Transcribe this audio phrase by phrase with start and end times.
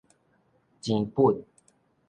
[0.81, 1.45] 錢本